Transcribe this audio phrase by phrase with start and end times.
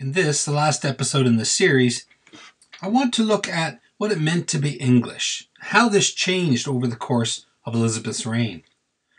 [0.00, 2.06] In this, the last episode in the series,
[2.80, 6.86] I want to look at what it meant to be English, how this changed over
[6.86, 8.62] the course of Elizabeth's reign.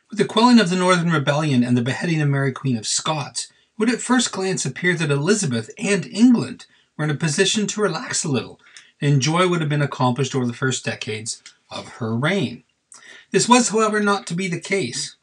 [0.09, 3.43] With the quelling of the Northern Rebellion and the beheading of Mary Queen of Scots,
[3.43, 6.65] it would at first glance appear that Elizabeth and England
[6.97, 8.59] were in a position to relax a little,
[8.99, 12.63] and enjoy what had been accomplished over the first decades of her reign.
[13.29, 15.15] This was, however, not to be the case.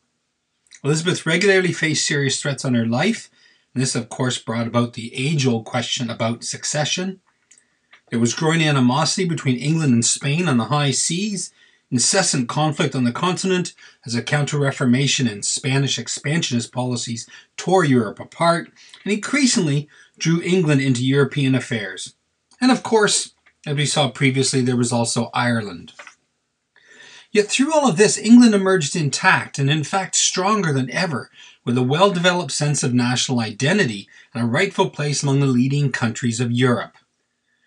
[0.85, 3.29] Elizabeth regularly faced serious threats on her life,
[3.75, 7.21] this, of course, brought about the age old question about succession.
[8.11, 11.53] There was growing animosity between England and Spain on the high seas,
[11.91, 18.21] incessant conflict on the continent as a counter Reformation and Spanish expansionist policies tore Europe
[18.21, 18.71] apart
[19.05, 22.15] and increasingly drew England into European affairs.
[22.61, 23.33] And of course,
[23.67, 25.93] as we saw previously, there was also Ireland.
[27.31, 31.31] Yet through all of this, England emerged intact and in fact stronger than ever,
[31.65, 35.93] with a well developed sense of national identity and a rightful place among the leading
[35.93, 36.97] countries of Europe.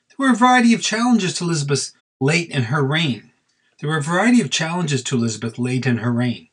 [0.09, 3.31] There were a variety of challenges to Elizabeth late in her reign.
[3.79, 6.49] There were a variety of challenges to Elizabeth late in her reign.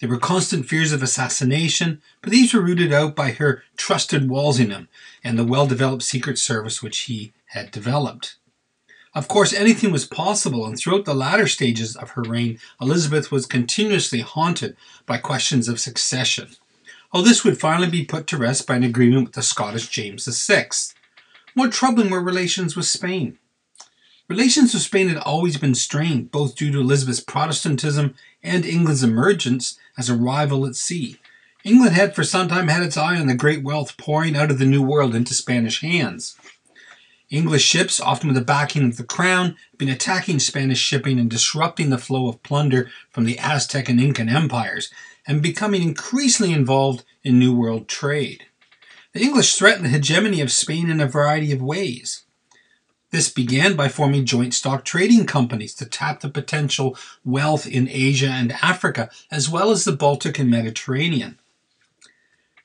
[0.00, 4.88] There were constant fears of assassination, but these were rooted out by her trusted Walsingham
[5.24, 8.36] and the well developed Secret Service which he had developed.
[9.14, 13.46] Of course, anything was possible, and throughout the latter stages of her reign, Elizabeth was
[13.46, 16.48] continuously haunted by questions of succession.
[17.12, 20.26] All this would finally be put to rest by an agreement with the Scottish James
[20.26, 20.68] VI.
[21.54, 23.38] More troubling were relations with Spain.
[24.28, 29.78] Relations with Spain had always been strained, both due to Elizabeth's Protestantism and England's emergence
[29.96, 31.16] as a rival at sea.
[31.64, 34.58] England had for some time had its eye on the great wealth pouring out of
[34.58, 36.36] the New World into Spanish hands.
[37.30, 41.30] English ships, often with the backing of the crown, had been attacking Spanish shipping and
[41.30, 44.90] disrupting the flow of plunder from the Aztec and Incan empires,
[45.26, 48.46] and becoming increasingly involved in New World trade.
[49.12, 52.22] The English threatened the hegemony of Spain in a variety of ways.
[53.10, 58.28] This began by forming joint stock trading companies to tap the potential wealth in Asia
[58.28, 61.38] and Africa, as well as the Baltic and Mediterranean.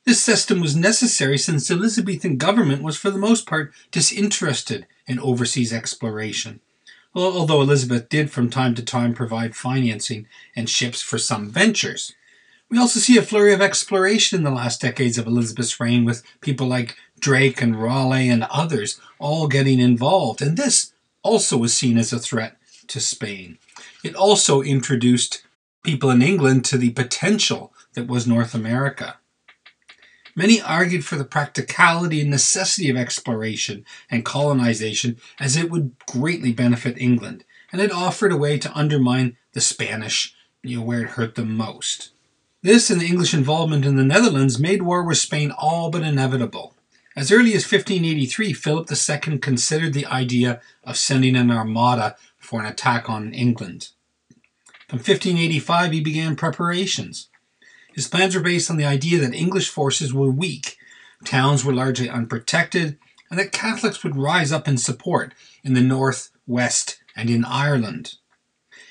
[0.06, 5.18] This system was necessary since the Elizabethan government was for the most part disinterested in
[5.18, 6.60] overseas exploration,
[7.16, 10.28] although Elizabeth did from time to time provide financing
[10.58, 12.14] and ships for some ventures.
[12.70, 16.24] We also see a flurry of exploration in the last decades of Elizabeth's reign with
[16.42, 21.98] people like Drake and Raleigh and others all getting involved, and this also was seen
[21.98, 23.58] as a threat to Spain.
[24.04, 25.44] It also introduced
[25.82, 29.18] people in England to the potential that was North America.
[30.36, 36.52] Many argued for the practicality and necessity of exploration and colonization as it would greatly
[36.52, 41.12] benefit England, and it offered a way to undermine the Spanish, you know, where it
[41.12, 42.10] hurt them most.
[42.64, 46.74] This and the English involvement in the Netherlands made war with Spain all but inevitable.
[47.16, 52.66] As early as 1583, Philip II considered the idea of sending an armada for an
[52.66, 53.90] attack on England.
[54.88, 57.30] From 1585, he began preparations.
[57.94, 60.78] His plans were based on the idea that English forces were weak,
[61.24, 62.98] towns were largely unprotected,
[63.30, 65.34] and that Catholics would rise up in support
[65.64, 68.16] in the north, west, and in Ireland.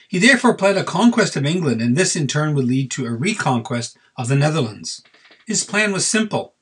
[0.09, 3.13] He therefore planned a conquest of England, and this in turn would lead to a
[3.13, 5.03] reconquest of the Netherlands.
[5.47, 6.55] His plan was simple.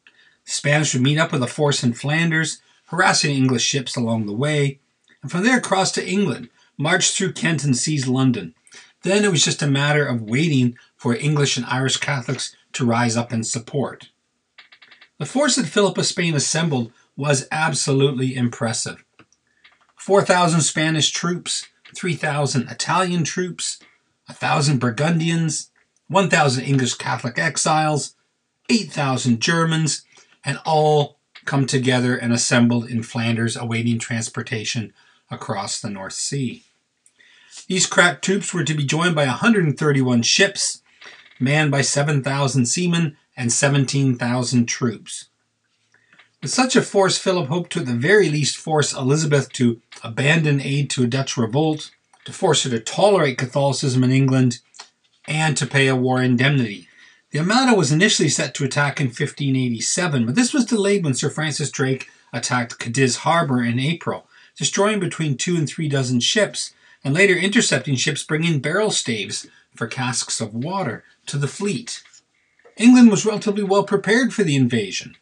[0.46, 4.32] The Spanish would meet up with a force in Flanders, harassing English ships along the
[4.32, 4.80] way,
[5.22, 8.54] and from there cross to England, march through Kent and seize London.
[9.02, 13.16] Then it was just a matter of waiting for English and Irish Catholics to rise
[13.16, 14.10] up in support.
[15.18, 19.02] The force that Philip of Spain assembled was absolutely impressive.
[19.96, 23.78] 4,000 Spanish troops, 3,000 Italian troops,
[24.26, 25.70] 1,000 Burgundians,
[26.08, 28.14] 1,000 English Catholic exiles,
[28.68, 30.02] 8,000 Germans,
[30.44, 34.92] and all come together and assembled in Flanders awaiting transportation
[35.30, 36.62] across the North Sea.
[37.68, 40.82] These crack troops were to be joined by 131 ships,
[41.40, 45.26] manned by 7,000 seamen and 17,000 troops.
[46.42, 50.60] With such a force, Philip hoped to at the very least force Elizabeth to abandon
[50.60, 51.90] aid to a Dutch revolt,
[52.24, 54.60] to force her to tolerate Catholicism in England,
[55.26, 56.88] and to pay a war indemnity.
[57.30, 61.30] The Armada was initially set to attack in 1587, but this was delayed when Sir
[61.30, 64.26] Francis Drake attacked Cadiz Harbor in April,
[64.56, 66.72] destroying between two and three dozen ships,
[67.04, 72.02] and later intercepting ships bringing barrel staves for casks of water to the fleet.
[72.76, 75.16] England was relatively well prepared for the invasion.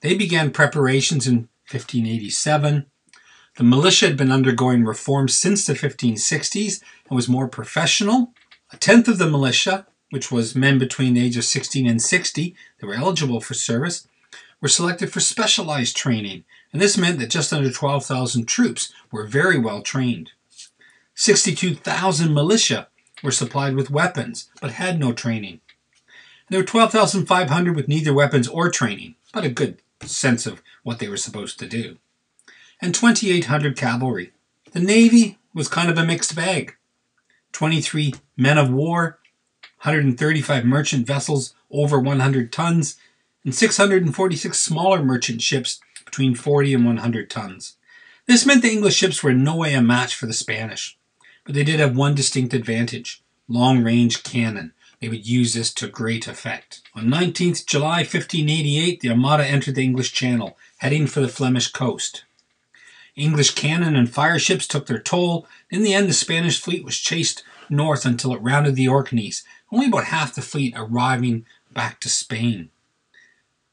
[0.00, 2.86] They began preparations in 1587.
[3.56, 8.32] The militia had been undergoing reform since the 1560s and was more professional.
[8.72, 12.54] A tenth of the militia, which was men between the age of 16 and 60
[12.78, 14.06] that were eligible for service,
[14.60, 19.58] were selected for specialized training, and this meant that just under 12,000 troops were very
[19.58, 20.32] well trained.
[21.14, 22.88] 62,000 militia
[23.22, 25.60] were supplied with weapons, but had no training.
[26.48, 31.08] There were 12,500 with neither weapons or training, but a good sense of what they
[31.08, 31.96] were supposed to do.
[32.80, 34.32] And 2,800 cavalry.
[34.72, 36.76] The Navy was kind of a mixed bag.
[37.52, 39.18] 23 men of war,
[39.78, 42.96] 135 merchant vessels over 100 tons,
[43.44, 47.76] and 646 smaller merchant ships between 40 and 100 tons.
[48.26, 50.95] This meant the English ships were in no way a match for the Spanish,
[51.46, 54.72] but they did have one distinct advantage long range cannon.
[55.00, 56.82] They would use this to great effect.
[56.94, 62.24] On 19th July 1588, the Armada entered the English Channel, heading for the Flemish coast.
[63.14, 65.46] English cannon and fire ships took their toll.
[65.70, 69.86] In the end, the Spanish fleet was chased north until it rounded the Orkneys, only
[69.86, 72.70] about half the fleet arriving back to Spain.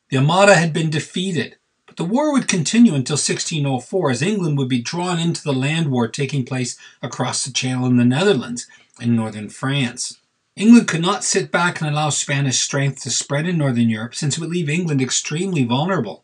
[0.09, 1.57] The Armada had been defeated,
[1.93, 5.91] but the war would continue until 1604 as England would be drawn into the land
[5.91, 8.65] war taking place across the Channel in the Netherlands
[8.99, 10.17] and northern France.
[10.55, 14.35] England could not sit back and allow Spanish strength to spread in northern Europe since
[14.35, 16.23] it would leave England extremely vulnerable.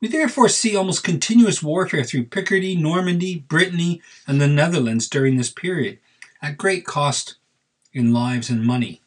[0.00, 5.50] We therefore see almost continuous warfare through Picardy, Normandy, Brittany, and the Netherlands during this
[5.50, 6.00] period,
[6.42, 7.36] at great cost
[7.92, 9.00] in lives and money.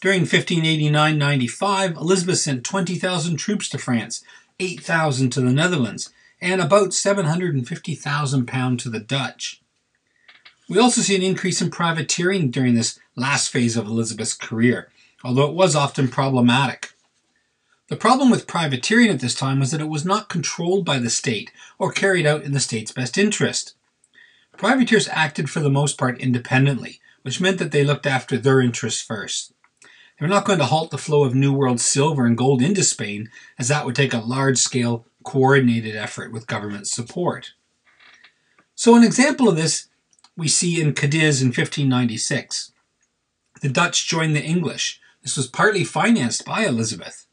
[0.00, 4.22] During 1589-95, Elizabeth sent 20,000 troops to France,
[4.60, 6.10] 8,000 to the Netherlands,
[6.40, 9.60] and about 750,000 pounds to the Dutch.
[10.68, 14.90] We also see an increase in privateering during this last phase of Elizabeth's career,
[15.24, 16.92] although it was often problematic.
[17.88, 21.08] The problem with privateering at this time was that it was not controlled by the
[21.08, 23.74] state or carried out in the state's best interest.
[24.58, 29.00] Privateers acted for the most part independently, which meant that they looked after their interests
[29.00, 29.54] first.
[30.18, 32.82] They were not going to halt the flow of New World silver and gold into
[32.82, 37.52] Spain, as that would take a large scale, coordinated effort with government support.
[38.74, 39.88] So, an example of this
[40.36, 42.72] we see in Cadiz in 1596.
[43.60, 45.00] The Dutch joined the English.
[45.22, 47.26] This was partly financed by Elizabeth.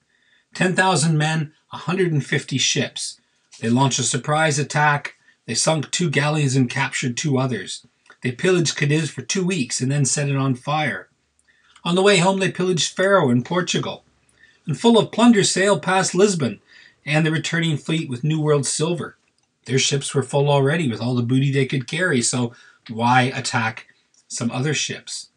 [0.55, 3.19] 10,000 men, 150 ships.
[3.59, 5.15] They launched a surprise attack.
[5.45, 7.85] They sunk two galleys and captured two others.
[8.21, 11.09] They pillaged Cadiz for two weeks and then set it on fire.
[11.85, 14.03] On the way home, they pillaged Faro in Portugal,
[14.65, 16.59] and full of plunder sailed past Lisbon
[17.05, 19.17] and the returning fleet with New World silver.
[19.65, 22.53] Their ships were full already with all the booty they could carry, so
[22.89, 23.85] why attack
[24.27, 25.29] some other ships?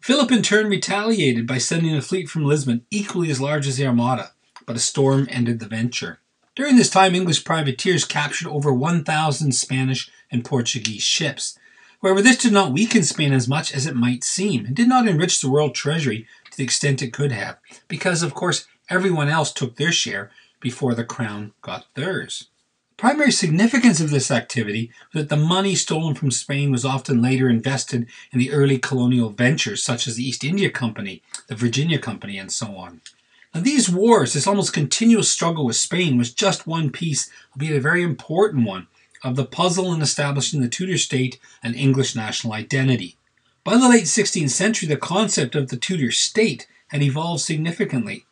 [0.00, 3.86] Philip in turn retaliated by sending a fleet from Lisbon equally as large as the
[3.86, 4.32] Armada,
[4.66, 6.18] but a storm ended the venture.
[6.56, 11.56] During this time, English privateers captured over 1,000 Spanish and Portuguese ships,
[12.00, 15.08] However, this did not weaken Spain as much as it might seem, and did not
[15.08, 17.58] enrich the world treasury to the extent it could have,
[17.88, 20.30] because, of course, everyone else took their share
[20.60, 22.46] before the crown got theirs.
[22.90, 27.20] The primary significance of this activity was that the money stolen from Spain was often
[27.20, 31.98] later invested in the early colonial ventures such as the East India Company, the Virginia
[31.98, 33.00] Company, and so on.
[33.54, 37.80] Now, these wars, this almost continuous struggle with Spain, was just one piece, albeit a
[37.80, 38.86] very important one,
[39.22, 43.16] of the puzzle in establishing the Tudor state and English national identity.
[43.64, 48.24] By the late 16th century, the concept of the Tudor state had evolved significantly.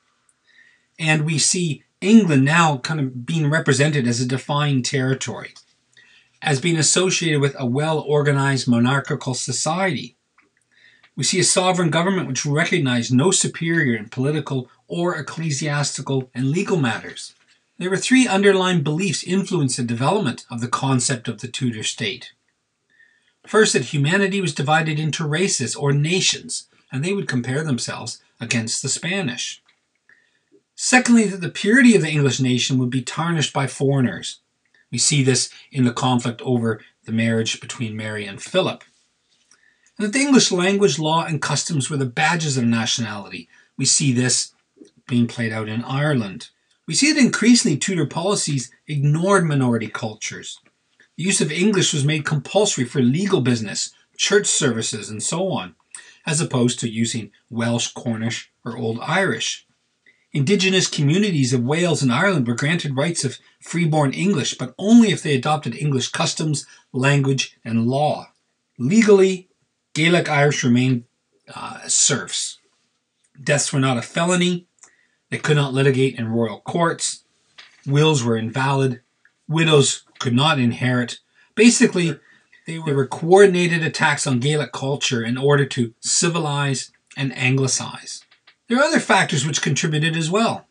[0.99, 5.55] And we see England now kind of being represented as a defined territory,
[6.41, 10.17] as being associated with a well organized monarchical society.
[11.17, 16.77] We see a sovereign government which recognized no superior in political or ecclesiastical and legal
[16.77, 17.35] matters.
[17.79, 22.33] There were three underlying beliefs influencing the development of the concept of the Tudor state.
[23.47, 28.83] First, that humanity was divided into races or nations, and they would compare themselves against
[28.83, 29.63] the Spanish.
[30.75, 34.41] Secondly, that the purity of the English nation would be tarnished by foreigners.
[34.91, 38.85] We see this in the conflict over the marriage between Mary and Philip.
[39.99, 43.49] And that the English language, law, and customs were the badges of nationality.
[43.77, 44.53] We see this
[45.07, 46.51] being played out in Ireland.
[46.87, 50.61] We see that increasingly Tudor policies ignored minority cultures.
[51.17, 55.75] The use of English was made compulsory for legal business, church services, and so on,
[56.27, 59.67] as opposed to using Welsh, Cornish, or Old Irish.
[60.33, 65.23] Indigenous communities of Wales and Ireland were granted rights of freeborn English, but only if
[65.23, 68.29] they adopted English customs, language, and law.
[68.79, 69.49] Legally,
[69.95, 71.05] Gaelic Irish remained
[71.55, 72.59] uh, serfs.
[73.43, 74.67] Deaths were not a felony,
[75.31, 77.25] they could not litigate in royal courts.
[77.87, 79.01] Wills were invalid.
[79.49, 81.19] Widows could not inherit.
[81.55, 82.19] Basically,
[82.67, 88.25] they were coordinated attacks on Gaelic culture in order to civilize and anglicize.
[88.69, 90.67] There are other factors which contributed as well.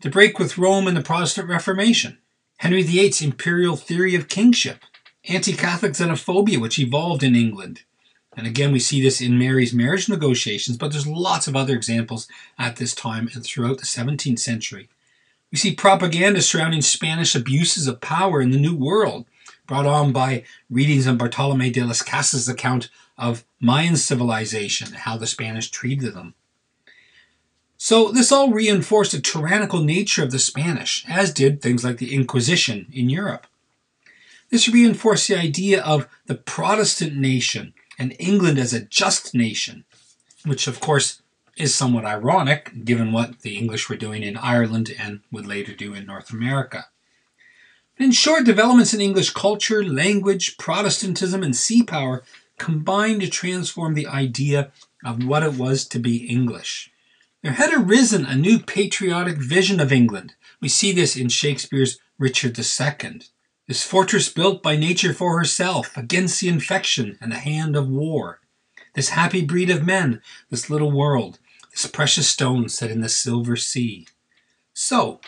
[0.00, 2.16] the break with Rome and the Protestant Reformation,
[2.58, 4.82] Henry VIII's imperial theory of kingship,
[5.28, 7.82] anti Catholic xenophobia, which evolved in England.
[8.36, 12.28] And again, we see this in Mary's marriage negotiations, but there's lots of other examples
[12.58, 14.88] at this time and throughout the 17th century.
[15.50, 19.26] We see propaganda surrounding Spanish abuses of power in the New World,
[19.66, 25.26] brought on by readings on Bartolome de las Casas' account of Mayan civilization, how the
[25.26, 26.34] Spanish treated them.
[27.76, 32.14] So this all reinforced the tyrannical nature of the Spanish, as did things like the
[32.14, 33.46] Inquisition in Europe.
[34.50, 39.84] This reinforced the idea of the Protestant nation and England as a just nation,
[40.46, 41.20] which of course
[41.56, 45.92] is somewhat ironic given what the English were doing in Ireland and would later do
[45.92, 46.86] in North America.
[47.98, 52.24] In short, developments in English culture, language, Protestantism, and sea power
[52.56, 54.72] combined to transform the idea
[55.04, 56.90] of what it was to be English.
[57.42, 60.34] There had arisen a new patriotic vision of England.
[60.62, 63.20] We see this in Shakespeare's Richard II.
[63.70, 68.40] This fortress built by nature for herself against the infection and the hand of war.
[68.96, 71.38] This happy breed of men, this little world,
[71.70, 74.08] this precious stone set in the silver sea.
[74.74, 75.20] So,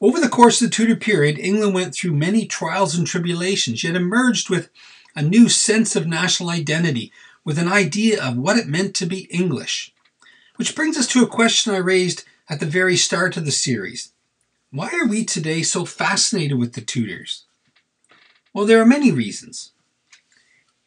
[0.00, 3.96] over the course of the Tudor period, England went through many trials and tribulations, yet
[3.96, 4.70] emerged with
[5.16, 7.10] a new sense of national identity,
[7.44, 9.92] with an idea of what it meant to be English.
[10.54, 14.12] Which brings us to a question I raised at the very start of the series.
[14.70, 17.42] Why are we today so fascinated with the Tudors?
[18.56, 19.72] Well, there are many reasons.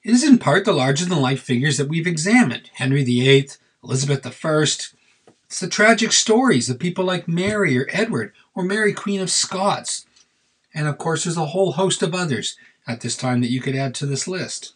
[0.03, 3.49] It is in part the larger than life figures that we've examined Henry VIII,
[3.83, 4.61] Elizabeth I.
[4.63, 10.07] It's the tragic stories of people like Mary or Edward or Mary, Queen of Scots.
[10.73, 12.57] And of course, there's a whole host of others
[12.87, 14.73] at this time that you could add to this list.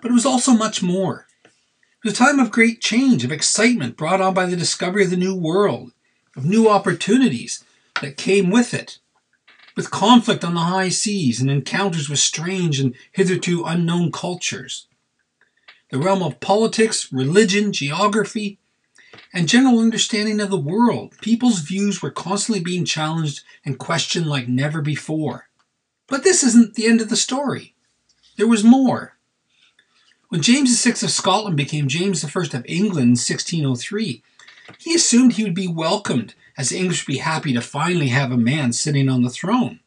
[0.00, 1.26] But it was also much more.
[1.44, 5.10] It was a time of great change, of excitement brought on by the discovery of
[5.10, 5.90] the new world,
[6.36, 7.64] of new opportunities
[8.00, 9.00] that came with it,
[9.78, 14.88] with conflict on the high seas and encounters with strange and hitherto unknown cultures.
[15.92, 18.58] The realm of politics, religion, geography,
[19.32, 24.48] and general understanding of the world, people's views were constantly being challenged and questioned like
[24.48, 25.48] never before.
[26.08, 27.76] But this isn't the end of the story.
[28.36, 29.16] There was more.
[30.28, 34.24] When James VI of Scotland became James I of England in 1603,
[34.76, 38.32] he assumed he would be welcomed, as the English would be happy to finally have
[38.32, 39.80] a man sitting on the throne.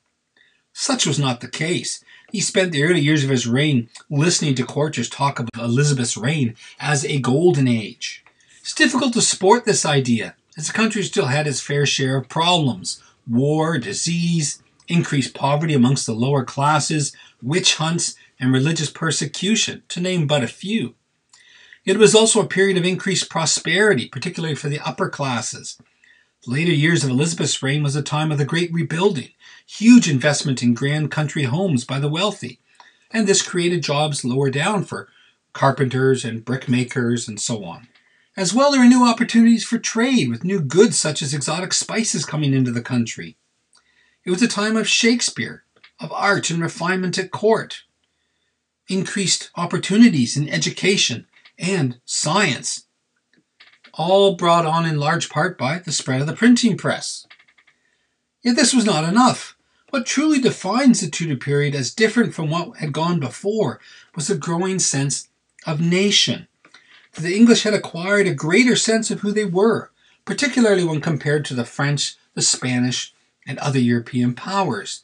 [0.74, 2.04] Such was not the case.
[2.32, 6.56] He spent the early years of his reign listening to courtiers talk of Elizabeth's reign
[6.80, 8.24] as a golden age.
[8.62, 12.30] It's difficult to support this idea, as the country still had its fair share of
[12.30, 20.02] problems war, disease, increased poverty amongst the lower classes, witch hunts, and religious persecution, to
[20.02, 20.96] name but a few.
[21.86, 25.78] It was also a period of increased prosperity, particularly for the upper classes.
[26.48, 29.30] Later years of Elizabeth's reign was a time of the great rebuilding,
[29.68, 32.60] huge investment in grand country homes by the wealthy,
[33.12, 35.08] and this created jobs lower down for
[35.54, 37.88] carpenters and brickmakers and so on.
[38.36, 42.26] As well, there were new opportunities for trade with new goods such as exotic spices
[42.26, 43.38] coming into the country.
[44.26, 45.64] It was a time of Shakespeare,
[46.00, 47.84] of art and refinement at court,
[48.88, 51.28] increased opportunities in education
[51.60, 52.88] and science,
[53.94, 57.28] all brought on in large part by the spread of the printing press.
[58.42, 59.56] Yet this was not enough.
[59.90, 63.80] What truly defines the Tudor period as different from what had gone before
[64.16, 65.28] was a growing sense
[65.68, 66.48] of nation.
[67.14, 69.92] The English had acquired a greater sense of who they were,
[70.24, 73.14] particularly when compared to the French, the Spanish,
[73.46, 75.04] and other European powers.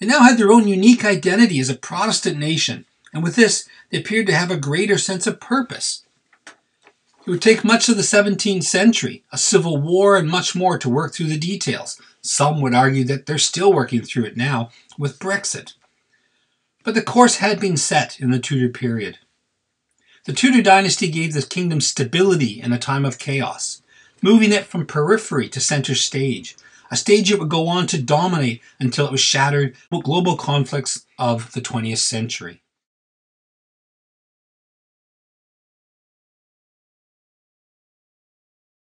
[0.00, 3.98] They now had their own unique identity as a Protestant nation, and with this, they
[3.98, 6.02] appeared to have a greater sense of purpose.
[7.26, 10.88] It would take much of the 17th century, a civil war, and much more to
[10.88, 12.00] work through the details.
[12.20, 15.74] Some would argue that they're still working through it now with Brexit.
[16.84, 19.18] But the course had been set in the Tudor period.
[20.24, 23.82] The Tudor dynasty gave the kingdom stability in a time of chaos,
[24.22, 26.56] moving it from periphery to center stage,
[26.92, 31.04] a stage it would go on to dominate until it was shattered by global conflicts
[31.18, 32.62] of the 20th century.